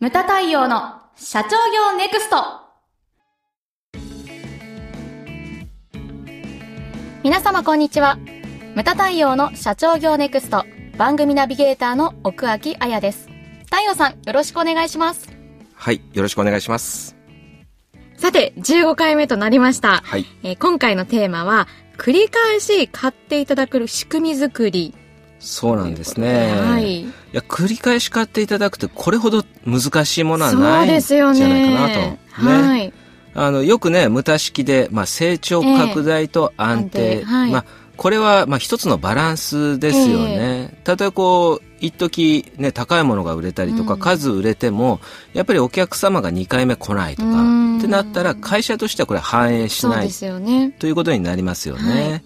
[0.00, 2.36] ムタ太陽の社長業ネクスト
[7.22, 8.16] 皆様こんにちは。
[8.74, 10.64] ムタ太陽の社長業ネクスト
[10.96, 13.28] 番組ナビゲーターの奥脇彩です。
[13.66, 15.28] 太陽さん、よろしくお願いします。
[15.74, 17.14] はい、よろしくお願いします。
[18.16, 20.00] さて、15回目となりました。
[20.02, 20.24] はい。
[20.42, 24.94] えー今回のテーマは、繰り返し買っていただく仕組み作り。
[25.40, 26.52] そうなんですね。
[26.52, 27.00] はい。
[27.00, 31.76] いや、繰り返し買っていただくって、これほど難しいものはないんじですよゃないね。
[31.76, 32.00] かなと。
[32.44, 32.68] ね。
[32.68, 32.92] はい。
[33.34, 36.98] あの、よくね、無駄式で、まあ、成長拡大と安定。
[37.00, 37.64] ええ安定はいまあ、
[37.96, 40.78] これは、まあ、一つのバランスですよね。
[40.84, 45.00] たとえこう、一時ね、高いものが売れたりとか、うん数売れても、
[45.32, 50.74] やっぱりお客様が2回目来ないとか、うんってなったら、会社としてはこれ反映しないそうですよね。
[50.78, 52.10] ということになりますよね。
[52.10, 52.22] はい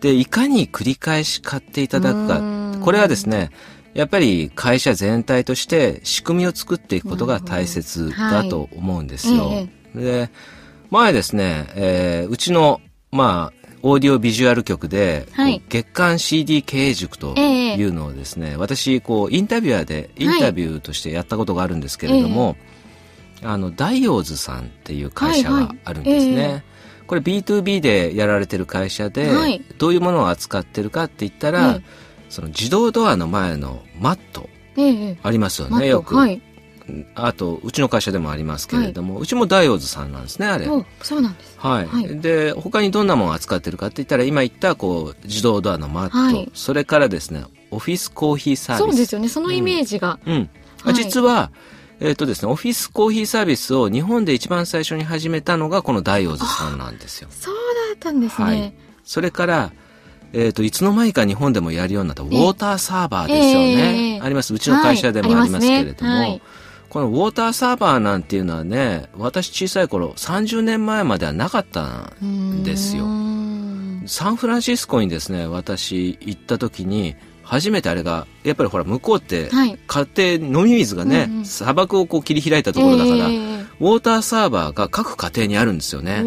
[0.00, 2.38] で、いかに繰り返し買っていただくか。
[2.38, 2.80] うん。
[2.80, 3.50] これはですね、
[3.94, 9.50] やっぱり会社全体として仕組みを作っていくことが大切だと思うんですよ。
[9.52, 10.30] えで、
[10.90, 15.62] 前ですね、えーうちの、まあ、オーディオビジュアル局で、はい。
[15.68, 17.74] 月間 CD 経営塾とええ。
[17.76, 22.56] いうのをですね、私、こう、インタビュアーで、インタビューとしてやったことがあるんですけれども、
[23.42, 26.32] あの、ダイオーズさんっていう会社があるんですね。
[26.32, 26.70] はいはいえ
[27.10, 29.60] これ B2B でやられてる会社で、はい。
[29.78, 35.18] どういうものを扱ってるかって言ったら、ええその自動ドアの前のマットえええ。
[35.20, 36.14] ありますよね、よく。
[36.14, 36.40] はい。
[37.16, 40.68] あと、うちの会社でもありますけれども、うちもダイオーズさんなんですね、あれ。
[40.68, 41.56] おそうなんです。
[41.58, 42.20] はい、はい。
[42.20, 46.48] で他にどんなものを扱ってるかって言ったら今言ったこう自動ドアのマット、はい。
[46.54, 48.86] それからですねオフィスコーヒーサービス。
[48.86, 49.28] そうですよね。
[49.28, 50.20] そのイメージが。
[50.24, 50.48] うん。
[50.84, 50.94] はい。
[50.94, 51.50] 実は
[52.00, 57.28] えっ、とですねオフィスコーヒーサービスを日本で一番最初に始めたのがこのダイオーズさんなんですよ。
[57.30, 57.60] そうだ
[57.94, 58.60] ったんですはい。
[58.60, 58.74] ね。
[59.04, 59.72] それから
[60.32, 64.54] えっ、といつの間にか日本でもやるようになったウォーターサーバーですよね、ええあります。
[64.54, 66.42] うちの会社でもありますけれども、はい。
[66.88, 73.04] このウォーターサーバーなんていうのはね私小さい頃30年前まではなかったんですよ。
[74.06, 77.14] サンフランシスコにですね、私行った時に、
[77.50, 86.22] 初めてあれが、やっぱりほら向こうって、はい家庭飲み水がね、うんうん砂漠をこう切り開いたところだから、ええウォーターサーバーが各家庭にあるんですよね。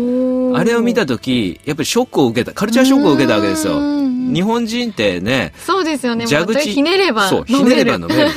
[0.57, 3.78] あれを見た時、やっぱりショックを受けた、カルチャーショックを受けたわけですよ。
[3.79, 6.25] うん日本人ってね、そうですよね。
[6.25, 8.31] 蛇口ひねればそう、ひねれば飲める。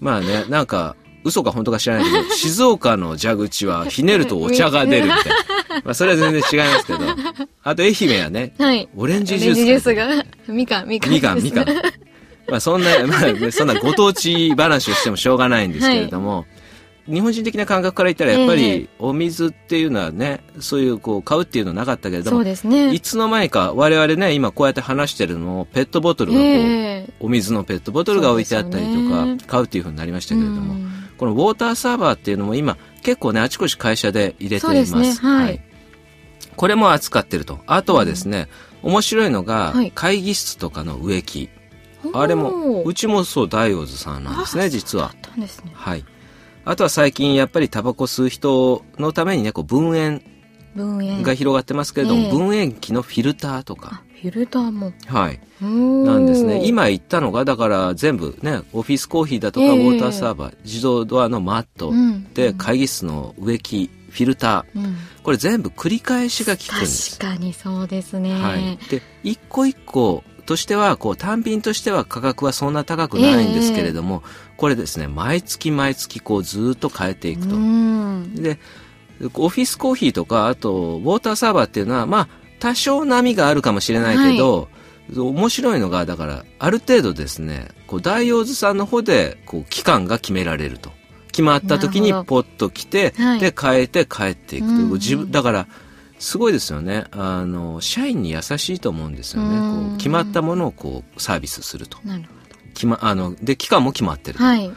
[0.00, 0.95] まあね、なんか、
[1.26, 5.82] 嘘か本当か知らないけど、 静岡の蛇口はひねるとお茶が出るみたいな。
[5.84, 7.00] まあそれは全然違いますけど。
[7.64, 8.88] あと愛媛はね、はい。
[8.96, 11.12] オレンジオジュースかレンジジュースが、みかん、みかん。
[11.12, 11.66] みかん、みかん。
[12.48, 16.46] まあそんな、まあそんなご当地話をしてもしょうがないんですけれども、
[17.08, 22.92] 日本人的な感覚から言ったらやっぱえりお水っていうのはね、そういうこう買うっていうのはなかったけれどそうも、ですね。
[22.92, 34.94] いつの間にか我々ね、今こうやって話してるのをペットボトルがこう、ええお水のペットボトルが置いてあったりとか買うっていうふうになりましたけれども、うんこのウォーターサーバーっていうのも今結構ね、あちこち会社で入れています。
[34.94, 35.62] ですねはい
[36.56, 37.60] これも扱ってると。
[37.66, 38.48] あとはですね、
[38.82, 41.50] 面白いのがはい、会議室とかの植木。
[42.14, 45.14] あれも、うちもそう、ダイオーズさんなんですね、実は。
[45.36, 45.48] ね。
[45.74, 46.04] はい。
[46.64, 50.22] あとは最近やっぱりタバコ吸う人のためにね、こう分煙
[50.76, 51.22] 分煙。
[51.22, 54.92] が広がってますけれども、ええ分煙機のフィルターとあか、、フィルターも。
[55.06, 55.40] はい。
[55.60, 55.68] な
[56.14, 56.66] なんですね。
[56.66, 67.18] 今言ったのが、だから全部ね、オフィスコーヒーだとか、ええウォーターサーバー、自動ドアのマット、うんで、会議室の植木、フィルター、うん、これ全部繰り返しが効くんです。
[67.18, 68.32] 確かにそうですね。
[68.32, 68.78] はい。
[68.90, 74.22] で、一個一個としては、こう、単品としては価格はそんな高くないんですけれども、
[74.56, 77.56] これですね、毎月毎月こうずっと変えていくと。
[77.56, 78.34] うん。
[78.34, 78.58] で、
[79.34, 82.28] オフィスコーヒーとか、あと、ウォーターサーバーっていうのは、まあ、
[82.58, 84.68] 多少波があるかもしれないけど、
[85.14, 90.90] 面白いのが、だから、ある程度ですね、こう、ダイオーズさんの方で、こう、期間が決められると。
[91.28, 95.66] 決まった時にポッと来て、はいで、変えて帰っていくという、自分、だから、
[96.18, 97.04] すごいですよね。
[97.10, 99.56] あの、社員に優しいと思うんですよね。
[99.56, 101.98] うんこう決まったものをこう、サービスすると。
[102.04, 102.28] なるほ
[102.74, 104.44] 決ま、あの、で、期間も決まってるど。。
[104.44, 104.70] はい。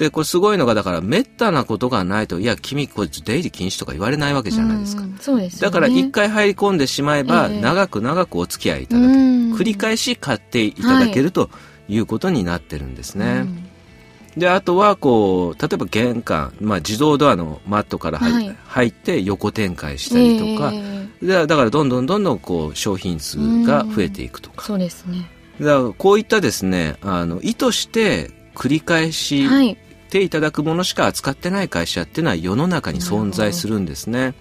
[0.00, 5.02] で、これすごいのが、だから、めったなことがないと、いや、君、これ出入り禁止とか言われないわけじゃないですか。
[5.02, 5.62] うんそうですよね。
[5.66, 9.12] だから、一回入り込んでしまえば、ええ長く長くお付き合いいただける。
[9.12, 11.50] うん繰り返し買っていただけると
[11.86, 13.44] いうことになってるんですね。
[13.44, 13.66] うん
[14.36, 24.64] で、あとは、こう、例えば玄関、まあ、自動ドアのマットから入,、はい入って横展開したりとか、ええでだから、どんどんどんどん、こう、商品数が増えていくとか。
[24.64, 25.28] そうですね。
[25.60, 29.76] だから、こういったですね、あの、意図して繰り返し、はい。
[30.10, 34.34] ていただくものしか扱ってない会社っていうのは世の中に存在するんですね。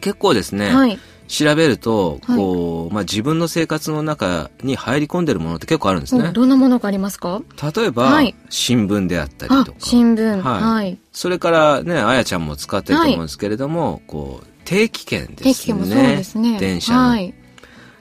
[0.00, 0.98] 結構ですね、はい。
[1.28, 6.32] 調べると、こう、まあ、自分の生活の中に入り込んでるものって結構あるんですねお。
[6.32, 7.42] どんなものがありますか？
[7.76, 10.42] 例えば、はい新聞であったりあとか。、新聞。
[10.42, 10.98] はいはい。
[11.12, 15.36] それからね、あやちゃんも使ってると思うんですけれども、こう、定期券ですね。
[15.36, 16.58] 定期券もそうですね。
[16.58, 17.08] 電車の。
[17.08, 17.34] はい。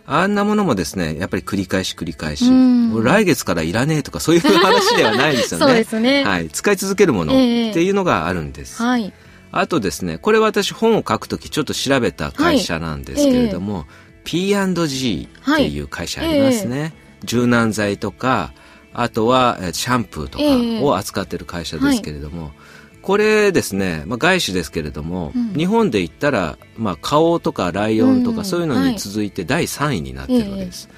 [0.10, 2.46] あんなものもですね、やっぱり繰り返し繰り返し。
[3.04, 5.66] 来月からいらねえとかそういう話ではないですよね。
[5.68, 6.50] そうですねはい。
[6.50, 8.82] 使い続けるものっええていうのがあるんです。
[8.82, 9.12] はい。
[9.52, 13.86] あとですね、これ私本を書くときちょっと調べた会社なんですけれども、
[14.24, 16.94] P&G っていう会社ありますね。
[17.26, 18.54] 柔軟剤とか、
[18.94, 22.52] あとはえーシャンプーとええかを扱ってる会社ですけれども、
[23.08, 30.90] これですね、まあ、外資ですけれども、うん日本で言ったら、まあ、花王とかライオンとうんかそういうのに続いて第3位になってるわけです。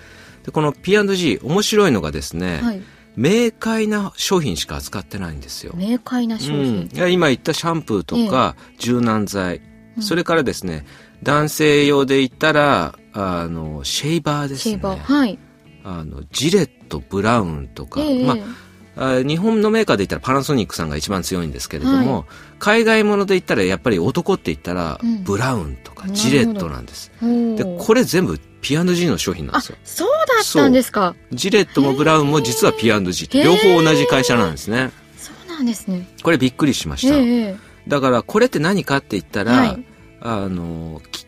[0.44, 2.82] でこの P&G 面白いのがですね、はい。
[3.16, 5.74] 明快な商品しか扱ってないんですよ。
[5.76, 6.90] 明快な商うん品。
[6.92, 9.62] いや今言ったシャンプーとか柔軟剤、
[10.00, 10.88] それからですね
[11.22, 15.00] 男性用で言ったらあのシェイバーですねシェーバー。
[15.00, 15.38] はい。
[15.84, 18.69] あのジレットブラウンとか、ええまああ
[19.00, 22.26] 日本のメーカーで言ったらパナソニックさんが一番強いんですけれども、
[22.60, 25.24] 海外もので言ったらやっぱり男って言ったら、うん。
[25.24, 27.12] ブラウンとかジレットなんです。
[27.22, 27.56] おー。
[27.56, 31.16] でこれ全部 P&G の商品なんあですよ、そうだったんですか。
[31.32, 34.92] ジレットもブラウンも実は P&G 両方同じ会社なんですね。
[35.18, 36.06] そうなんですね。
[36.22, 37.56] これびっくりしました、ええ
[37.88, 39.84] だからこれって何かって言ったら、はい。
[40.22, 41.26] あのき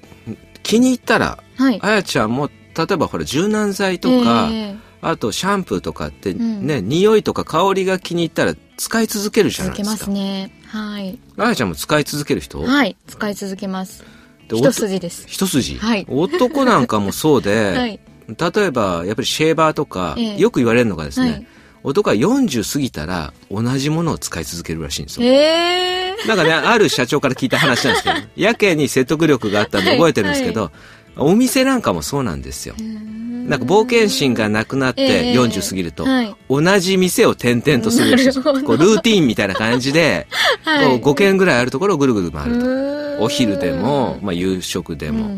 [0.63, 1.79] 気に入ったらはい。
[1.81, 10.11] あやちゃんも例えばほら柔軟剤とか、ええあとシャンプーとかってんね、匂いとか香りが気に入ったら使い続けるじゃな続けますいですか。
[10.11, 10.51] ね。
[10.67, 11.19] はい。
[11.37, 12.95] あやちゃんも使い続ける人、はい。
[13.07, 14.03] 使い続けます。
[14.47, 15.25] で一筋です。
[15.27, 17.99] 一筋、はい男なんかもそうで、 はい。
[18.27, 21.47] 例えばやっぱりシェーバーとか、ええよく言われるのがですね、はい
[21.83, 25.27] 男は40過ぎたら同じものを使い続けるらしいんですよ。
[25.27, 30.71] ええなんかね、ある社長から聞いた話なんですけど、 やけに説得力があったんで覚えてるんですけど、
[31.17, 32.75] お店なんかもそうなんですよ。
[32.77, 38.11] なんか冒険心がなくなってええ40過ぎると、はい同じ店を転々とする
[38.43, 40.27] こうルーティーンみたいな感じで、
[40.63, 42.65] はいこう5軒ぐらいあるところをぐるぐる回ると。
[42.65, 45.29] るお昼でも、まあ、夕食でも、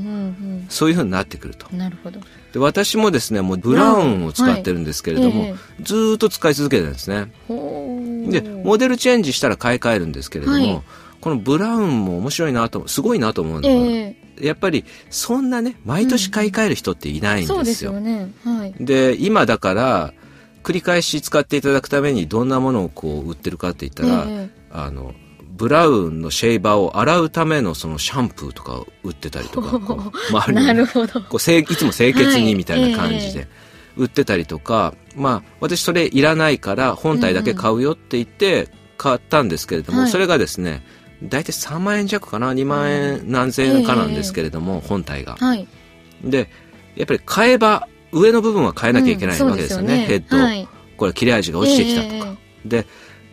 [0.69, 1.67] そういう風になってくると。
[1.71, 1.77] うん。
[1.77, 2.19] なるほど。
[2.53, 7.31] で私もですね、もうブラウンを使ってるんですけれども、ずーっと使い続けてるんですね。
[8.29, 10.81] で、モデルチェンジしたら買い替えるんですけれども、はい
[11.23, 17.93] このブラウンも面白いなと、すごいなと思うのが、えやっぱりそんなね、毎年買い替える人っていないんえそうですですよ。
[17.93, 18.33] よね。
[18.43, 18.75] はい。
[18.77, 20.13] で、今だから、
[20.63, 25.13] 繰り返し使っていただくためにどんなものをこう売ってるかって言ったら、えあの、
[25.47, 31.21] ブラウンのシェーバーを洗うためのそのシャンプーとかを売ってたりとか、 こう周りになるほど。
[31.21, 33.47] こう清いつも清潔にみたいな感じはいで
[33.95, 38.67] 売ってたりとか、まあ私それいらないから本体だけ買うよって言って
[38.97, 40.83] 買ったんですけれども、はいそれがですね、
[41.23, 45.35] 大体3万円弱かな、2万円何千円かなんですけれども、本体が。
[45.39, 45.67] はい。
[46.23, 46.49] で、
[46.95, 50.37] やっぱり買えば上の部分は変えなきゃいけないうんわけですよね、ヘッド。
[50.37, 50.67] はい。
[50.97, 52.37] これ切れ味が落ちてきたとか。
[52.65, 52.87] えで、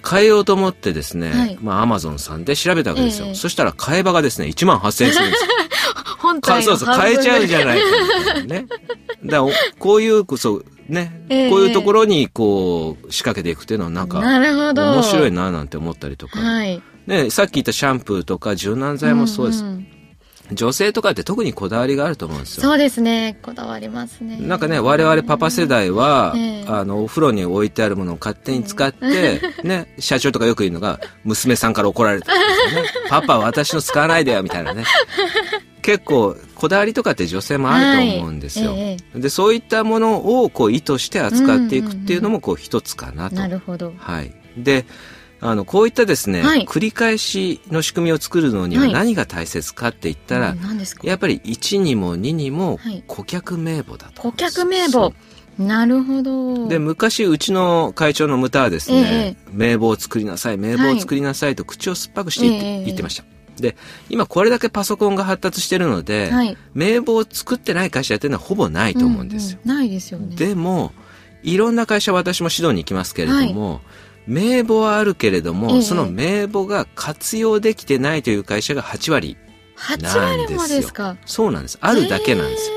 [0.08, 3.26] 変えようと思ってですね、はいまあアマゾンさんで調べたわけですよ。
[3.28, 5.50] ええそしたら買え場がですね、1万8000円するんですよ。
[6.18, 8.66] 本体そうそう、変えちゃうじゃないかね。
[9.24, 9.42] だ
[9.78, 14.20] こういう、そう、ね、ええこういうところにこう、仕掛けていくっていうのはなんか。
[14.20, 16.40] 面白いななんて思ったりとか。
[16.40, 16.82] はい。
[17.10, 19.64] ね、さっき言ったシャンプーとか柔軟剤もそうです。
[19.64, 19.86] んん
[20.52, 22.62] 女性とかって特にこだわりがあると思うんですよ。
[22.62, 23.38] そうですね。
[23.42, 24.36] こだわりますね。
[24.40, 32.88] なんかね、我々パパ世代は、ええあの、お風呂に置いてあるものを勝手に使って、ね、社長とかよく言うのが、娘さんから怒られたんですよね。
[33.08, 34.84] パパ私の使わないでよ、みたいなね。
[35.82, 38.72] 結構、こだわりとかって女性もあると思うんですよ。
[38.72, 43.36] はいえで、そういったものを、こう、意図して扱っていくっていうのも、こう、一つかなと。
[43.36, 43.92] なるほど。
[43.98, 44.32] はい。
[44.56, 44.84] で、
[45.42, 51.06] あの、こういったですね、はい繰り返しの仕組みを作るのにははい何が大切かって言ったら、うん何ですか？
[51.06, 54.20] やっぱり1にも2にもはい顧客名簿だと。
[54.22, 55.14] 顧客名そ簿。
[55.64, 56.66] なるほど。
[56.66, 63.24] うで、昔、うちの会長のムタはですね、名簿を作りなさい、名簿を作りなさいと口を酸っぱくして言って,、ええ言ってました。
[63.60, 63.76] で、
[64.08, 69.58] 今これだけパソコンが発達してるので、はい名簿を作ってない会社っていうのはほぼないと思うんですよ。
[69.64, 70.34] うんうんないですよね。
[70.36, 70.92] でも、
[71.42, 73.80] いろんな会社私も指導に行きますけれども、
[74.26, 79.36] 名簿はあるけれども、ええその名簿が活用できてないという会社が8割。
[79.76, 81.16] 8割もですか？
[81.26, 81.78] そうなんです。
[81.80, 82.76] あるだけなんですよ。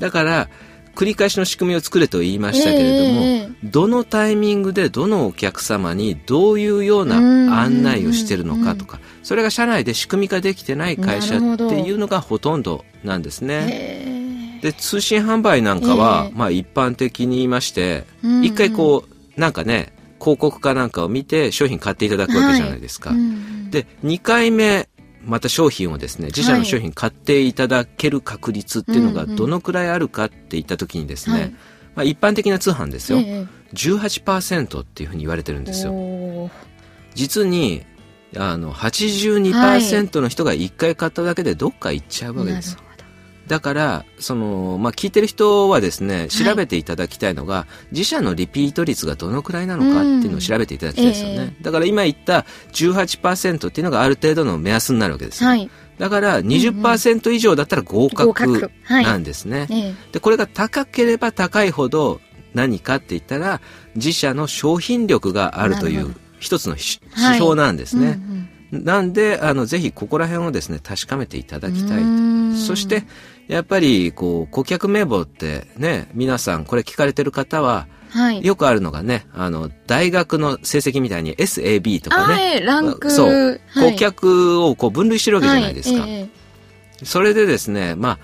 [0.00, 0.48] だから、
[0.94, 7.16] 繰り返しの仕組みを作れと言いましたけれども、ええどのタイミングでどのお客様にどういうような
[7.62, 13.66] 案内をしてるのかとか、それが社内で仕組み化できてない会社っていうのがほとんどなんですね。
[13.70, 18.04] へで、通信販売なんかはえ、えまあ一般的に言いまして、
[18.42, 19.04] 一回こ
[19.36, 23.10] う、なんかね、広告かなんかを見て商品買っていただくわけじゃないですか。
[23.10, 24.88] ーうんで、2回目、
[25.24, 31.50] また商品をですね自社の商品買っていただける確率っていうのがどのくらいあるかっていった時にですね、はい。
[31.50, 36.50] まあ、一般的な通販ですよ、え18%っていうふうに言われてるんえですよ。
[37.14, 37.84] 実に
[38.36, 42.85] あの82%の人が1回買っただけでどっか行っちゃうわけですなるほど
[43.46, 55.70] だからその、まあ、聞いてる人はですねい調べていただきたいのが、自社のリピート率がどのくらいなのかっていうのを調べていただきたいですよね、えだから今言った18%っていうのがある程度の目安になるわけですよ、はい。
[55.98, 58.70] だから20%以上だったら合合格。
[58.88, 59.94] なんですね、ええ。
[60.12, 62.20] でこれが高ければ高いほど
[62.54, 63.60] 何かって言ったら
[63.94, 66.82] 自社の商品力があるという一つの指
[67.34, 73.04] 標なんですね、うんうんなんであのぜひここら辺をですね確かめていただきたいうーんそして
[73.48, 78.44] やっぱりこう顧客名簿ってね皆さんこれ聞かれてる方ははい。
[78.44, 83.10] よくあるのがねあの大学の成績みたいに SAB とかあねええランク。
[83.10, 83.60] そう。
[83.68, 83.92] はい。
[83.92, 86.28] 顧客をこう分類してるわけじゃないですか、はいえ
[87.02, 88.18] それでですねまあ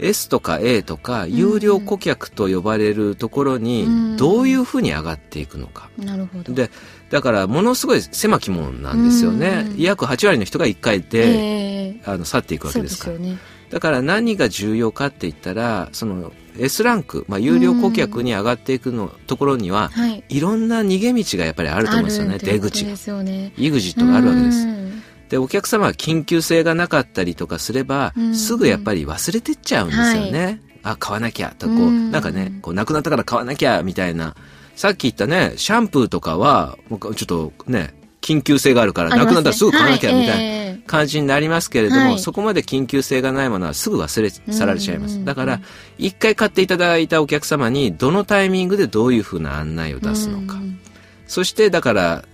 [0.00, 4.16] S とか A とか有料顧客と呼ばれるところにうん。
[4.16, 6.52] どういうふうに上がっていくのか、えなるほど。
[6.52, 6.70] で
[7.10, 9.80] だからものすごい狭き門なんですよね、うん。
[9.80, 13.16] 約8割の人が1回で、ええあの去っていくわけですから。
[13.16, 13.55] そうですよね。
[13.70, 20.24] だから何が重要かって言ったらその S ランク、まあ、有料顧客に上がっていくのところには、はい。
[20.28, 22.90] いろんな逃げ道がやっぱりあると思うんですよね出口が。
[22.92, 23.52] ですよね。
[23.56, 24.66] EXIT があるわけです。
[24.66, 25.02] うん。
[25.28, 32.10] でお客様は緊急性がなかったりとかすれば、うんすぐやっぱり忘れてっちゃうんですよね、あ買わなきゃとこう、うん。
[32.10, 34.34] なんかねこうなくなったから買わなきゃみたいな。
[34.76, 37.94] さっき言ったねシャンプーとかはもうちょっとね
[38.26, 42.18] 緊急性があるからなくなったらすぐ買わなきゃみたいな、感じになりますけれども、はい。
[42.18, 45.18] そこまで緊急性がないものはすぐ忘れ去られちゃいます。
[45.18, 45.24] うん。
[45.24, 45.60] だから、
[45.96, 50.54] 一回買っていただいたお客様に、どのタイミングでどういうふうな案内を出すのか。
[50.54, 50.80] うん。
[51.28, 52.24] そして、だから、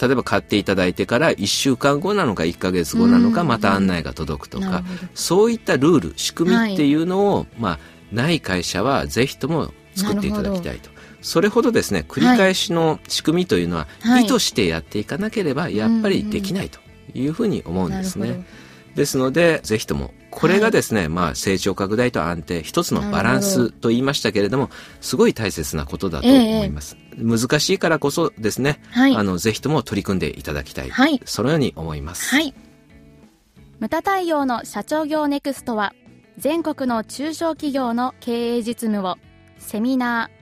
[0.00, 3.48] 例えば買っていただいてから1週間後なのか1ヶ月後なのか、うん。
[3.48, 4.84] また案内が届くとか。
[5.14, 7.78] そういったルール、仕組みっていうのを、まあ、
[8.12, 10.92] ない会社はぜひとも作っていただきたいと。
[11.22, 16.80] それほどですね、繰り返しの仕組みというのは、はい意図してやっていかなければ、やっぱりできないと
[17.14, 18.44] いうふうに思うんですね。
[18.94, 26.96] ですので、ぜひとも、これがですね、まあ、成長拡大と安定、一つのバランスと言いましたけれども、すごい大切なことだと思います。
[27.16, 30.90] 難しいからこそですね、はいあの、ぜひとも取り組んでいただきたい。
[30.90, 32.34] はいそのように思います。
[32.34, 32.54] はい。
[33.80, 35.92] ムタ太陽の社長業ネクストは
[36.38, 39.16] 全国の中小企業の経営実務を
[39.58, 40.41] セミナー、